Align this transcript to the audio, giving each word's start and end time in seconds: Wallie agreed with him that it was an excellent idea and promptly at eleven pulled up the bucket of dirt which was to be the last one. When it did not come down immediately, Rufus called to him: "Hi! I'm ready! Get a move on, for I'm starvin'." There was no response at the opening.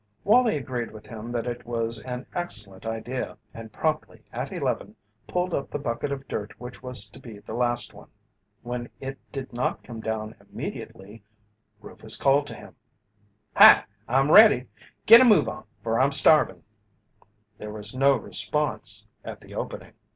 Wallie 0.23 0.57
agreed 0.57 0.89
with 0.89 1.05
him 1.05 1.31
that 1.33 1.45
it 1.45 1.63
was 1.67 2.01
an 2.01 2.25
excellent 2.33 2.87
idea 2.87 3.37
and 3.53 3.71
promptly 3.71 4.23
at 4.33 4.51
eleven 4.51 4.95
pulled 5.27 5.53
up 5.53 5.69
the 5.69 5.77
bucket 5.77 6.11
of 6.11 6.27
dirt 6.27 6.59
which 6.59 6.81
was 6.81 7.07
to 7.11 7.19
be 7.19 7.37
the 7.37 7.53
last 7.53 7.93
one. 7.93 8.09
When 8.63 8.89
it 8.99 9.19
did 9.31 9.53
not 9.53 9.83
come 9.83 10.01
down 10.01 10.33
immediately, 10.39 11.21
Rufus 11.81 12.15
called 12.15 12.47
to 12.47 12.55
him: 12.55 12.75
"Hi! 13.55 13.83
I'm 14.07 14.31
ready! 14.31 14.69
Get 15.05 15.21
a 15.21 15.23
move 15.23 15.47
on, 15.47 15.65
for 15.83 15.99
I'm 15.99 16.09
starvin'." 16.09 16.63
There 17.59 17.71
was 17.71 17.95
no 17.95 18.15
response 18.15 19.05
at 19.23 19.39
the 19.39 19.53
opening. 19.53 19.93